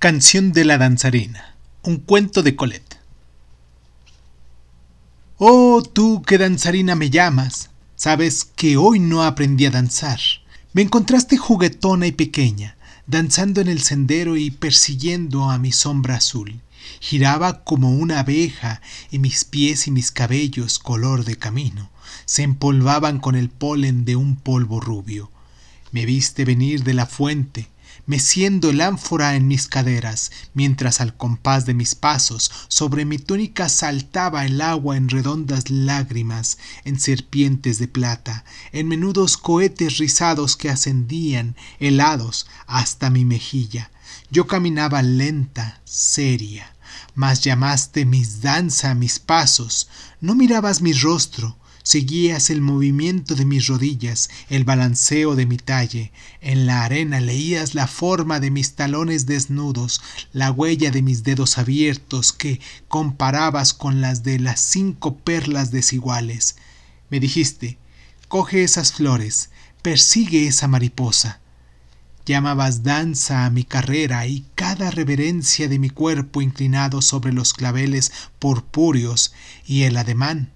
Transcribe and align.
Canción 0.00 0.54
de 0.54 0.64
la 0.64 0.78
danzarina. 0.78 1.56
Un 1.82 1.98
cuento 1.98 2.42
de 2.42 2.56
Colette. 2.56 2.96
Oh, 5.36 5.82
tú 5.82 6.22
que 6.22 6.38
danzarina 6.38 6.94
me 6.94 7.10
llamas, 7.10 7.68
sabes 7.96 8.46
que 8.56 8.78
hoy 8.78 8.98
no 8.98 9.22
aprendí 9.22 9.66
a 9.66 9.70
danzar. 9.70 10.18
Me 10.72 10.80
encontraste 10.80 11.36
juguetona 11.36 12.06
y 12.06 12.12
pequeña, 12.12 12.78
danzando 13.06 13.60
en 13.60 13.68
el 13.68 13.82
sendero 13.82 14.38
y 14.38 14.50
persiguiendo 14.50 15.50
a 15.50 15.58
mi 15.58 15.70
sombra 15.70 16.16
azul. 16.16 16.62
Giraba 17.00 17.62
como 17.62 17.90
una 17.90 18.20
abeja 18.20 18.80
y 19.10 19.18
mis 19.18 19.44
pies 19.44 19.86
y 19.86 19.90
mis 19.90 20.10
cabellos 20.10 20.78
color 20.78 21.26
de 21.26 21.36
camino 21.36 21.90
se 22.24 22.42
empolvaban 22.42 23.18
con 23.18 23.36
el 23.36 23.50
polen 23.50 24.06
de 24.06 24.16
un 24.16 24.36
polvo 24.36 24.80
rubio. 24.80 25.30
Me 25.92 26.06
viste 26.06 26.46
venir 26.46 26.84
de 26.84 26.94
la 26.94 27.04
fuente, 27.04 27.68
meciendo 28.06 28.70
el 28.70 28.80
ánfora 28.80 29.36
en 29.36 29.46
mis 29.46 29.68
caderas, 29.68 30.32
mientras 30.54 31.00
al 31.00 31.16
compás 31.16 31.66
de 31.66 31.74
mis 31.74 31.94
pasos 31.94 32.50
sobre 32.68 33.04
mi 33.04 33.18
túnica 33.18 33.68
saltaba 33.68 34.44
el 34.44 34.60
agua 34.60 34.96
en 34.96 35.08
redondas 35.08 35.70
lágrimas, 35.70 36.58
en 36.84 36.98
serpientes 36.98 37.78
de 37.78 37.88
plata, 37.88 38.44
en 38.72 38.88
menudos 38.88 39.36
cohetes 39.36 39.98
rizados 39.98 40.56
que 40.56 40.70
ascendían, 40.70 41.56
helados, 41.78 42.46
hasta 42.66 43.10
mi 43.10 43.24
mejilla. 43.24 43.90
Yo 44.30 44.46
caminaba 44.46 45.02
lenta, 45.02 45.80
seria, 45.84 46.74
mas 47.14 47.42
llamaste 47.42 48.04
mis 48.04 48.40
danza 48.40 48.94
mis 48.94 49.18
pasos, 49.18 49.88
no 50.20 50.34
mirabas 50.34 50.82
mi 50.82 50.92
rostro, 50.92 51.56
Seguías 51.82 52.50
el 52.50 52.60
movimiento 52.60 53.34
de 53.34 53.46
mis 53.46 53.66
rodillas, 53.66 54.28
el 54.50 54.64
balanceo 54.64 55.34
de 55.34 55.46
mi 55.46 55.56
talle. 55.56 56.12
En 56.42 56.66
la 56.66 56.84
arena 56.84 57.20
leías 57.20 57.74
la 57.74 57.86
forma 57.86 58.38
de 58.38 58.50
mis 58.50 58.74
talones 58.74 59.24
desnudos, 59.24 60.02
la 60.32 60.50
huella 60.50 60.90
de 60.90 61.00
mis 61.00 61.24
dedos 61.24 61.56
abiertos 61.56 62.34
que 62.34 62.60
comparabas 62.88 63.72
con 63.72 64.02
las 64.02 64.22
de 64.22 64.38
las 64.38 64.60
cinco 64.60 65.16
perlas 65.16 65.70
desiguales. 65.70 66.56
Me 67.08 67.18
dijiste, 67.18 67.78
coge 68.28 68.62
esas 68.62 68.92
flores, 68.92 69.48
persigue 69.80 70.46
esa 70.46 70.68
mariposa. 70.68 71.40
Llamabas 72.26 72.82
danza 72.82 73.46
a 73.46 73.50
mi 73.50 73.64
carrera 73.64 74.26
y 74.26 74.44
cada 74.54 74.90
reverencia 74.90 75.66
de 75.66 75.78
mi 75.78 75.88
cuerpo 75.88 76.42
inclinado 76.42 77.00
sobre 77.00 77.32
los 77.32 77.54
claveles 77.54 78.12
purpúreos 78.38 79.32
y 79.66 79.84
el 79.84 79.96
ademán 79.96 80.52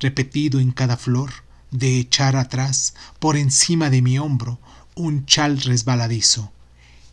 repetido 0.00 0.60
en 0.60 0.72
cada 0.72 0.96
flor, 0.96 1.32
de 1.70 1.98
echar 1.98 2.36
atrás, 2.36 2.94
por 3.18 3.36
encima 3.36 3.90
de 3.90 4.02
mi 4.02 4.18
hombro, 4.18 4.60
un 4.94 5.26
chal 5.26 5.60
resbaladizo. 5.60 6.52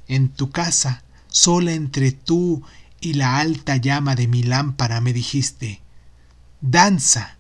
En 0.07 0.29
tu 0.29 0.51
casa, 0.51 1.03
sola 1.29 1.73
entre 1.73 2.11
tú 2.11 2.63
y 2.99 3.13
la 3.13 3.39
alta 3.39 3.77
llama 3.77 4.15
de 4.15 4.27
mi 4.27 4.43
lámpara, 4.43 5.01
me 5.01 5.13
dijiste, 5.13 5.81
danza. 6.61 7.37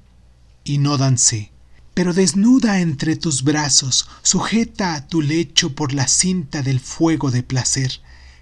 Y 0.63 0.77
no 0.77 0.97
dancé, 0.97 1.51
pero 1.93 2.13
desnuda 2.13 2.79
entre 2.79 3.15
tus 3.15 3.43
brazos, 3.43 4.07
sujeta 4.21 4.95
a 4.95 5.07
tu 5.07 5.21
lecho 5.21 5.75
por 5.75 5.93
la 5.93 6.07
cinta 6.07 6.61
del 6.61 6.79
fuego 6.79 7.31
de 7.31 7.43
placer, 7.43 8.01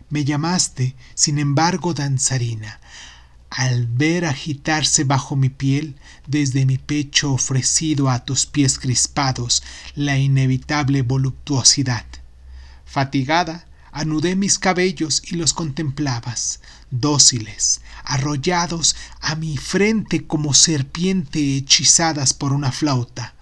me 0.10 0.26
llamaste, 0.26 0.96
sin 1.16 1.40
embargo, 1.40 1.94
danzarina, 1.94 2.80
al 3.50 3.88
ver 3.88 4.26
agitarse 4.26 5.04
bajo 5.04 5.36
mi 5.36 5.50
piel, 5.50 5.96
desde 6.28 6.66
mi 6.66 6.78
pecho 6.78 7.34
ofrecido 7.34 8.10
a 8.10 8.24
tus 8.26 8.46
pies 8.46 8.78
crispados, 8.78 9.64
la 9.96 10.18
inevitable 10.18 11.02
voluptuosidad. 11.02 12.06
Fatigada, 12.86 13.66
anudé 13.92 14.36
mis 14.36 14.60
cabellos 14.60 15.24
y 15.26 15.36
los 15.36 15.54
contemplabas, 15.54 16.60
dóciles, 16.92 17.82
arrollados 18.04 18.96
a 19.20 19.36
mi 19.36 19.58
frente 19.58 20.26
como 20.26 20.54
serpiente 20.54 21.58
hechizadas 21.58 22.34
por 22.34 22.54
una 22.54 22.72
flauta. 22.72 23.34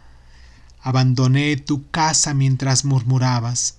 Abandoné 0.81 1.57
tu 1.57 1.89
casa 1.89 2.33
mientras 2.33 2.85
murmurabas, 2.85 3.75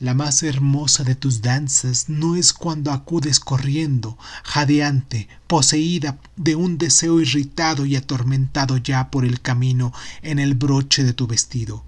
la 0.00 0.14
más 0.14 0.42
hermosa 0.42 1.04
de 1.04 1.14
tus 1.14 1.42
danzas 1.42 2.08
no 2.08 2.34
es 2.34 2.54
cuando 2.54 2.90
acudes 2.90 3.38
corriendo, 3.38 4.16
jadeante, 4.42 5.28
poseída 5.46 6.18
de 6.36 6.56
un 6.56 6.78
deseo 6.78 7.20
irritado 7.20 7.84
y 7.84 7.96
atormentado 7.96 8.78
ya 8.78 9.10
por 9.10 9.26
el 9.26 9.42
camino 9.42 9.92
en 10.22 10.38
el 10.38 10.54
broche 10.54 11.04
de 11.04 11.12
tu 11.12 11.26
vestido. 11.26 11.84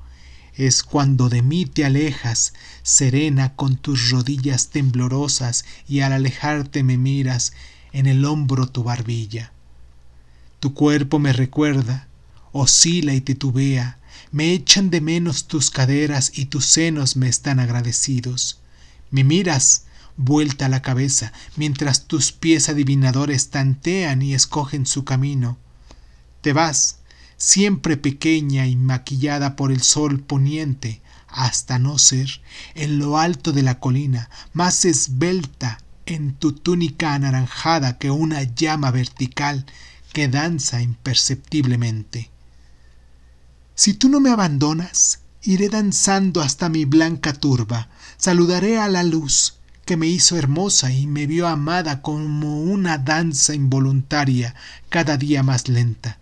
Es 0.54 0.82
cuando 0.82 1.30
de 1.30 1.40
mí 1.40 1.64
te 1.64 1.86
alejas, 1.86 2.52
serena 2.82 3.56
con 3.56 3.76
tus 3.76 4.10
rodillas 4.10 4.68
temblorosas 4.68 5.64
y 5.88 6.00
al 6.00 6.12
alejarte 6.12 6.82
me 6.82 6.98
miras 6.98 7.54
en 7.92 8.06
el 8.06 8.26
hombro 8.26 8.68
tu 8.68 8.82
barbilla. 8.84 9.52
Tu 10.60 10.74
cuerpo 10.74 11.18
me 11.18 11.32
recuerda, 11.32 12.08
oscila 12.52 13.14
y 13.14 13.22
titubea, 13.22 13.98
me 14.30 14.52
echan 14.52 14.90
de 14.90 15.00
menos 15.00 15.46
tus 15.46 15.70
caderas 15.70 16.32
y 16.34 16.46
tus 16.46 16.66
senos 16.66 17.16
me 17.16 17.28
están 17.28 17.60
agradecidos. 17.60 18.60
Me 19.10 19.24
miras, 19.24 19.84
vuelta 20.16 20.68
la 20.68 20.82
cabeza, 20.82 21.32
mientras 21.56 22.06
tus 22.06 22.32
pies 22.32 22.68
adivinadores 22.68 23.50
tantean 23.50 24.22
y 24.22 24.34
escogen 24.34 24.86
su 24.86 25.04
camino. 25.04 25.58
Te 26.40 26.52
vas, 26.52 26.98
siempre 27.36 27.96
pequeña 27.96 28.66
y 28.66 28.76
maquillada 28.76 29.56
por 29.56 29.72
el 29.72 29.82
sol 29.82 30.20
poniente, 30.20 31.02
hasta 31.28 31.78
no 31.78 31.98
ser, 31.98 32.42
en 32.74 32.98
lo 32.98 33.18
alto 33.18 33.52
de 33.52 33.62
la 33.62 33.78
colina, 33.78 34.28
más 34.52 34.84
esbelta 34.84 35.78
en 36.06 36.34
tu 36.34 36.52
túnica 36.52 37.14
anaranjada 37.14 37.98
que 37.98 38.10
una 38.10 38.42
llama 38.42 38.90
vertical 38.90 39.66
que 40.12 40.28
danza 40.28 40.82
imperceptiblemente. 40.82 42.31
Si 43.84 43.94
tú 43.94 44.08
no 44.08 44.20
me 44.20 44.30
abandonas, 44.30 45.22
iré 45.42 45.68
danzando 45.68 46.40
hasta 46.40 46.68
mi 46.68 46.84
blanca 46.84 47.32
turba, 47.32 47.88
saludaré 48.16 48.78
a 48.78 48.86
la 48.86 49.02
luz 49.02 49.56
que 49.84 49.96
me 49.96 50.06
hizo 50.06 50.36
hermosa 50.36 50.92
y 50.92 51.08
me 51.08 51.26
vio 51.26 51.48
amada 51.48 52.00
como 52.00 52.62
una 52.62 52.98
danza 52.98 53.56
involuntaria 53.56 54.54
cada 54.88 55.16
día 55.16 55.42
más 55.42 55.68
lenta. 55.68 56.20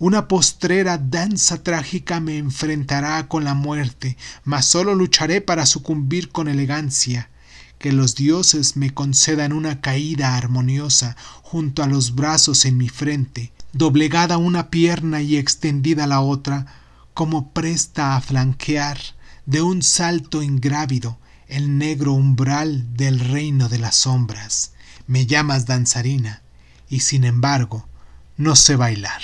Una 0.00 0.26
postrera 0.26 0.98
danza 0.98 1.62
trágica 1.62 2.18
me 2.18 2.38
enfrentará 2.38 3.28
con 3.28 3.44
la 3.44 3.54
muerte, 3.54 4.16
mas 4.42 4.66
solo 4.66 4.96
lucharé 4.96 5.40
para 5.40 5.66
sucumbir 5.66 6.30
con 6.30 6.48
elegancia. 6.48 7.30
Que 7.78 7.92
los 7.92 8.16
dioses 8.16 8.76
me 8.76 8.92
concedan 8.92 9.52
una 9.52 9.80
caída 9.80 10.36
armoniosa 10.36 11.16
junto 11.42 11.84
a 11.84 11.86
los 11.86 12.16
brazos 12.16 12.64
en 12.64 12.76
mi 12.76 12.88
frente, 12.88 13.52
doblegada 13.72 14.38
una 14.38 14.70
pierna 14.70 15.22
y 15.22 15.36
extendida 15.36 16.08
la 16.08 16.20
otra, 16.20 16.79
como 17.14 17.52
presta 17.52 18.16
a 18.16 18.20
flanquear 18.20 18.98
de 19.46 19.62
un 19.62 19.82
salto 19.82 20.42
ingrávido 20.42 21.18
el 21.48 21.78
negro 21.78 22.12
umbral 22.12 22.96
del 22.96 23.18
reino 23.18 23.68
de 23.68 23.78
las 23.78 23.96
sombras. 23.96 24.72
Me 25.06 25.26
llamas 25.26 25.66
danzarina, 25.66 26.42
y 26.88 27.00
sin 27.00 27.24
embargo 27.24 27.88
no 28.36 28.56
sé 28.56 28.76
bailar. 28.76 29.20